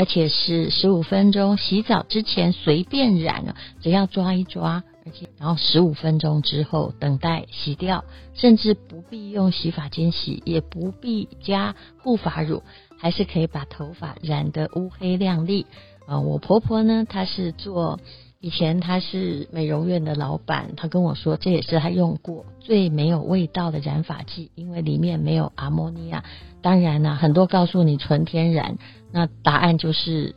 [0.00, 12.62] 而且是十五分钟，洗澡之前随便染了，只要抓一抓，而且然后十五分钟之后等待洗掉，甚至不必用洗发精洗，也不必加护发乳，
[12.98, 15.66] 还是可以把头发染得乌黑亮丽
[16.06, 16.20] 啊、呃！
[16.22, 18.00] 我婆婆呢，她是做。
[18.42, 26.24] 以前他是美容院的老板，他跟我说，这也是他用过最没有味道的染发剂，因为里面没有阿莫尼亚。
[26.62, 28.78] 当然啦，很多告诉你纯天然，
[29.12, 30.34] 那答案就是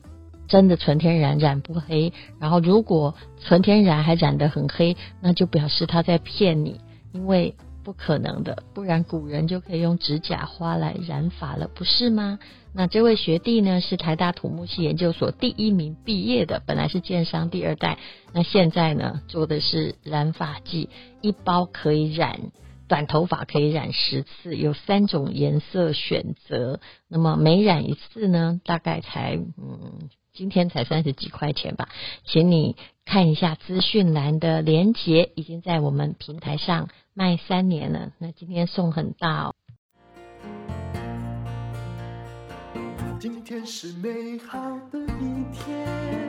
[0.50, 2.12] 真的纯天然染不黑。
[2.40, 6.82] 然后如果纯天然还染得很黑，那就表示他在骗你，
[7.14, 7.56] 因为。
[7.84, 12.40] 不可能的，不然古人就可以用指甲花来染发了，不是吗？
[12.74, 18.00] 那这位学弟呢，是台大土木系研究所第一名毕业的，本来是建商第二代，
[18.34, 20.90] 那现在呢，做的是染发剂，
[21.22, 22.52] 一包可以染
[22.88, 30.10] 短头发，可以染十次，有三种颜色选择，那么每染一次呢，大概才嗯。
[30.34, 31.90] 今天才三十几块钱吧，
[32.26, 38.12] 请你看一下资讯栏的连接，已经在我们平台上卖三年了。
[38.18, 39.54] 那今天送很大哦。
[43.20, 44.58] 今天是美好
[44.92, 46.23] 的一天，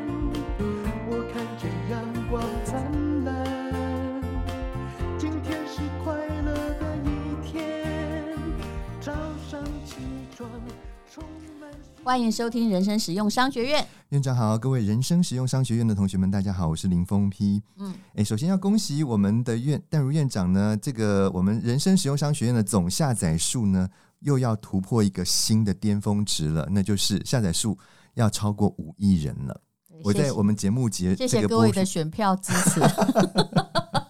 [12.03, 13.87] 欢迎收听人生实用商学院。
[14.11, 17.63] 院长好，各位人生实用商学院的同学们，大家好，我是林峰批。
[17.79, 23.89] 嗯，哎，首先要恭喜我们的院淡如院长呢，这个我们人生实用商学院的总下载数呢，
[24.21, 27.79] 又要突破一个新的巅峰值了，那就是下载数
[28.15, 29.59] 要超过五亿人了。
[30.03, 32.81] 我在我们节目节，谢谢各位的选票支持。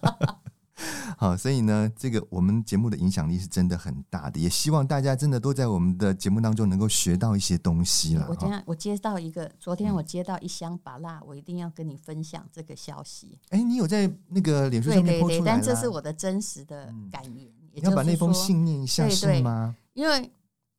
[1.17, 8.25] 好，所以呢，这个我们节目的影响力是真的很大的，也希望大家真的都在我们的节目当中能够学到一些东西了。
[8.29, 13.39] 我今天我接到一个，昨天我接到一箱芭乐，我一定要跟你分享这个消息。
[13.49, 15.19] 哎，你有在那个脸书上面？
[15.19, 17.47] 对对对，但这是我的真实的感言。
[17.47, 19.75] 嗯、你要把那封信念一下是吗？
[19.93, 20.29] 因为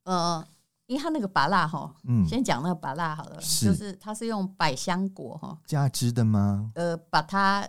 [0.03, 0.45] 呃，
[0.85, 6.71] 因为他那个芭乐哈，嗯，先讲那个芭乐好了，是就是它是用百香果哈，榨汁的吗？
[6.75, 7.67] 呃，把它。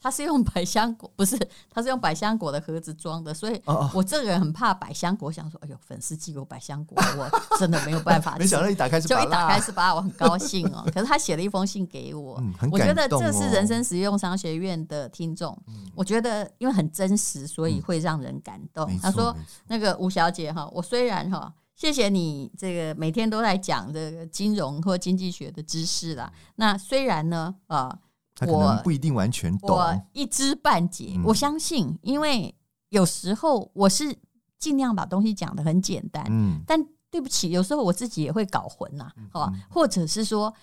[0.00, 1.36] 它是用百香果，不是，
[1.68, 3.60] 它是用百香果的盒子装的，所以
[3.92, 8.36] 我这个人很怕百香果，想说，哎呦，粉丝寄给我百香果， 我真的没有办法。
[8.38, 10.86] 没想到一打开是，就一打开是把，我很高兴哦。
[10.94, 18.88] 可是他写了一封信给我，嗯哦、我觉得这是人生实用商学院的听众，嗯、我觉得因为很真实，所以会让人感动。
[18.88, 19.34] 嗯、他说
[19.66, 26.32] ：“那个吴小姐哈，我虽然哈，谢谢你这个每天都在讲这个金融或经济学的知识啦。
[26.54, 27.98] 那虽然呢，啊。”
[28.38, 31.14] 他可能不一定完全懂，我一知半解。
[31.16, 32.54] 嗯、我相信，因为
[32.90, 34.16] 有时候我是
[34.58, 36.78] 尽量把东西讲得很简单，嗯，但
[37.10, 40.54] 对不起，有时候我自己也会搞混呐，好吧，或者是说。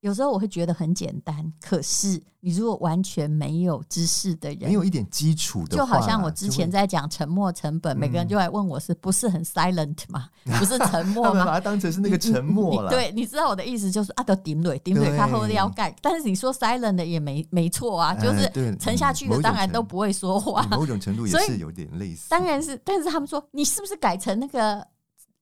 [0.00, 10.28] 有时候我会觉得很简单，可是你如果完全没有知识的人，没有一点基础的，就好像我之前在讲沉默成本，每个人就来问我是不是很 silent 嘛？
[10.58, 11.44] 不是沉默 吗？
[11.44, 12.88] 把它当成是那个沉默了。
[12.88, 15.94] 对，你知道我的意思就是啊，都顶嘴顶嘴，他后要盖。
[16.00, 20.66] 但是你说 silent 的也没没错啊，就是沉下去的当然都不会说话。
[20.70, 22.30] 某种程度也是有点类似。
[22.30, 24.86] 当然是，但是他们说你是不是改成那个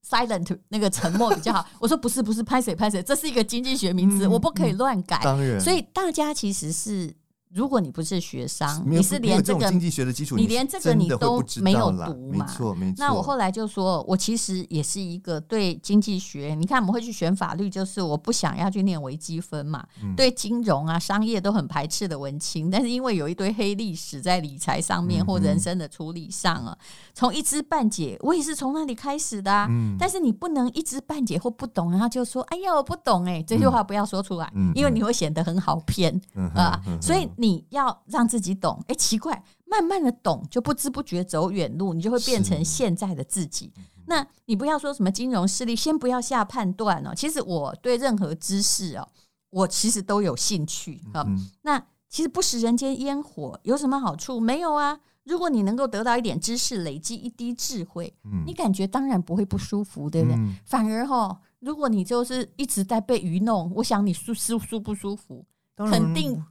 [0.07, 1.67] ？silent 那个沉默比较好。
[1.81, 5.21] 我说不是不是，拍谁拍谁，这是一个经济学名词，嗯、我不可以乱改。
[5.23, 7.15] 当然，所以大家其实是。
[7.51, 12.45] 如果你不是学商，你是连这个经济学的基础，你连这个你都没有读嘛？
[12.47, 12.97] 没错，没错。
[12.99, 19.83] 那我后来就说，我其实也是一个对经济学，你看我们会去选法律，就是我不想要去念微积分嘛。
[20.03, 26.77] 嗯、对金融啊、商业都很排斥的文青，但是因为有一堆黑历史在理财上面或人生的处理上啊，
[27.15, 29.67] 从、嗯、一知半解，我也是从那里开始的啊。
[29.71, 36.79] 嗯、但是你不能一知半解或不懂，然后就说：“哎呀，我不懂哎、欸。”这句话不要说出来，嗯、因为你会显得很好骗、嗯、啊。
[36.87, 37.27] 嗯、所以。
[37.39, 43.73] 你要让自己懂，哎，奇怪，慢慢的懂，就不知不觉走远路，你就会变成现在的自己。
[44.07, 47.15] 那你不要说什么金融势力，先不要下判断哦。
[47.15, 49.09] 其实我对任何知识哦，
[49.51, 51.23] 我其实都有兴趣啊。
[51.29, 54.41] 嗯、那其实不食人间烟火有什么好处？
[54.41, 54.99] 没有啊。
[55.25, 60.37] 如果你能够得到一点知识，累积一滴智慧，嗯、你感觉当然不会不舒服，对不对？
[60.37, 65.45] 嗯、反而哈、哦，如果你就是一直在被愚弄，我想你舒舒舒不舒服？
[65.77, 66.43] 肯定。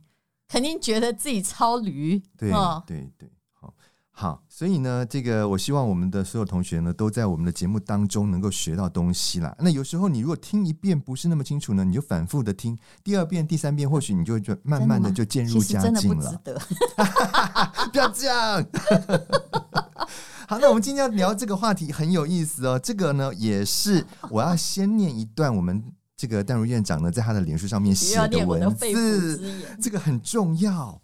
[0.47, 2.21] 肯定觉得自己超驴。
[2.37, 2.51] 对
[2.85, 3.29] 对对。
[3.53, 3.73] 好，
[4.11, 9.55] 好所以呢，这个我希望我们的所有同学呢，都在我们的节目当中能够学到东西啦。
[9.59, 16.41] 那有时候你如果听一遍不是那么清楚呢，你就反复的听，第二遍、第三遍，或许你就慢慢的就渐入佳境了。
[16.43, 16.51] 不，
[17.91, 18.65] 不要这样。
[20.49, 22.79] 好，那我们今天要聊这个话题很有意思哦。
[22.79, 25.83] 这个呢，也是我要先念一段我们
[26.17, 31.01] 这个淡如院长呢在他的脸书上面写的文字，这个很重要。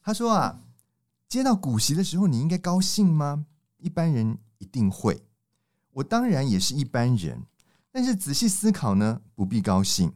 [0.00, 0.60] 他说啊。
[1.26, 3.46] 接到股息的时候，你应该高兴吗？
[3.78, 5.24] 一般人一定会，
[5.90, 7.42] 我当然也是一般人。
[7.90, 10.12] 但是仔细思考呢，不必高兴。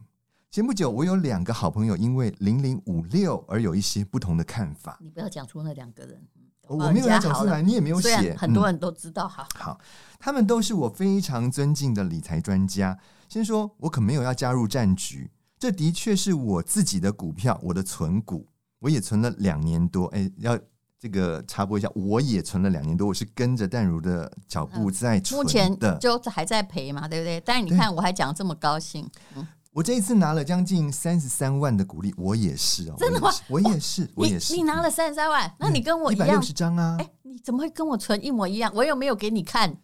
[0.49, 4.97] 前不久，我有两个好朋友因为零零五六而有一些不同的看法。
[5.01, 6.25] 你不要讲出那两个人，
[6.67, 9.27] 我没有要讲出来，你也没有写，很多人都知道。
[9.27, 9.79] 哈、嗯，好，
[10.19, 12.97] 他们都是我非常尊敬的理财专家。
[13.29, 18.45] 先说，我可没有要加入战局，这的确是我自己的股票，我的存股，
[18.79, 20.07] 我也存了两年多。
[20.07, 20.59] 哎，要。
[21.01, 27.39] 这个插播一下，我也存了两年多，我是跟着淡如的脚步在存的，目前就还在赔嘛，对不对？
[27.39, 29.09] 但是你看，我还讲这么高兴。
[29.33, 33.31] 嗯，我这一次拿了将近三十三万的股利，我也是哦，真的吗？
[33.47, 34.53] 我也是，我也是。
[34.53, 36.97] 你拿了三十三万，那你跟我一样，一百六十张啊？
[36.99, 38.69] 哎，你怎么会跟我存一模一样？
[38.75, 39.77] 我又没有给你看，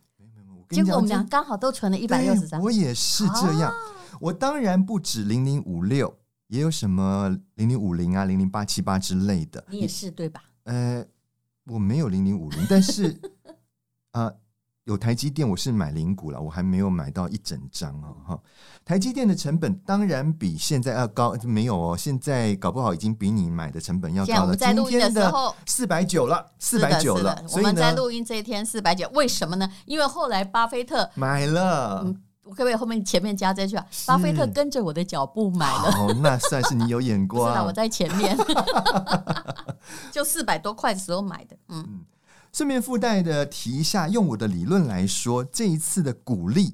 [0.69, 2.62] 结果我们俩刚好都存了一百六十张。
[2.62, 3.73] 我也是这样，
[4.19, 6.17] 我当然不止零零五六，
[6.47, 9.63] 也有什么零零五零啊、零零八七八之类的。
[9.69, 10.44] 你也是对吧？
[10.63, 11.06] 呃。
[11.67, 13.07] 我没有零零五零，但是
[14.12, 14.38] 啊、 呃，
[14.85, 18.15] 有台积电，我是买零股了，我还没有买到一整张哦。
[18.23, 18.39] 哈，
[18.85, 24.41] 台积电的成本当然比现在要高，没有哦，现在搞不好已经比你买的成本要高了。
[24.43, 25.33] 我们在录音的
[25.65, 27.43] 四百九了，四百九了。
[27.53, 29.67] 我们在录音这一天四百九，为什么呢？
[29.85, 32.03] 因为后来巴菲特买了。
[32.05, 33.87] 嗯，我可不可以后面前面加这句啊？
[34.05, 35.89] 巴菲特跟着我的脚步买了。
[35.97, 37.49] 哦，那算是你有眼光。
[37.49, 38.37] 是的，我在前面。
[40.11, 42.05] 就四百多块的时候买的，嗯，
[42.56, 46.74] 顺便附带的提一下，用我的理论来说，这一次的股利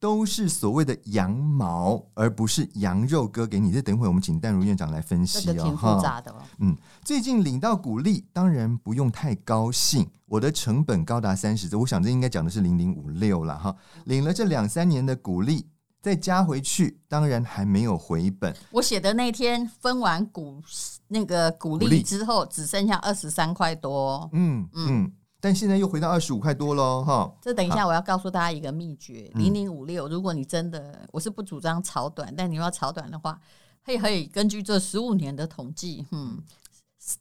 [0.00, 3.70] 都是所谓的羊毛，而不是羊肉割给你。
[3.70, 6.42] 这等会我们请淡如院长来分析哦，挺复杂的哦。
[6.58, 10.04] 嗯，最近领到股利，当然不用太高兴。
[10.26, 13.76] 我的成本高达三十，我想这应该讲的是零零五六了哈。
[14.06, 15.64] 领了这两三年的股利。
[16.02, 18.56] 再加回去，当然还没有回本。
[18.70, 20.58] 我写的那天分完股
[21.08, 24.26] 那个股利之后，只剩下二十三块多。
[24.32, 27.32] 嗯嗯，但现在又回到二十五块多喽，哈。
[27.40, 33.40] 这等一下我要告诉大家一个秘诀：零零五六，如果你真的，我是不主张炒短，但你要炒短的话，
[33.84, 36.38] 可以可以根据这十五年的统计，嗯，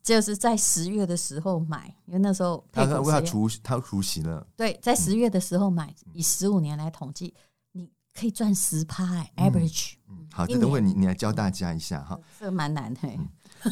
[0.03, 4.45] 就是在十月的时候买，因为那时候他他他除他除息了。
[4.57, 7.33] 对，在十月的时候买，以十五年来统计。
[7.71, 9.05] 你可以赚十趴
[9.37, 9.93] ，average。
[10.09, 12.19] 嗯，好，这等会你你来教大家一下哈。
[12.37, 13.01] 这个蛮难的。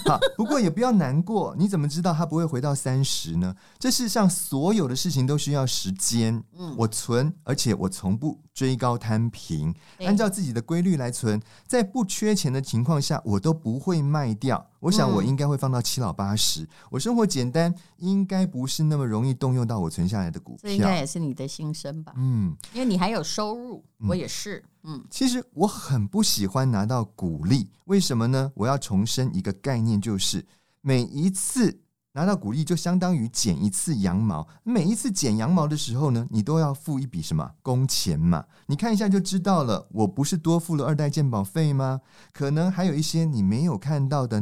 [0.06, 1.56] 好，不过也不要难过。
[1.58, 3.56] 你怎么知道它不会回到三十呢？
[3.80, 6.44] 这世上所有的事情都需要时间。
[6.58, 14.68] 嗯，我存，而且我从不追高摊平，按照自己的规律来存，在不缺钱的情况下，我都不会卖掉。
[14.80, 16.64] 我想我应该会放到七老八十。
[16.64, 20.62] 嗯、我生活简单，应该不是那么容易动用到我存下来的股票。
[20.64, 22.14] 这应该也是你的心声吧？
[22.18, 24.64] 嗯，因为你还有收入，我也是。
[24.82, 28.52] 嗯，其实我很不喜欢拿到鼓励，为什么呢？
[28.56, 30.44] 我要重申一个概念，就是
[30.82, 31.80] 每一次。
[32.18, 38.44] 拿到鼓励就相当于剪一次羊毛，每一次剪羊毛的时候呢，你都要付一笔什么工钱嘛？
[38.66, 39.88] 你看一下就知道了。
[39.92, 42.02] 我不是多付了二代鉴宝费吗？
[42.34, 44.36] 可能还有一些你没有看到的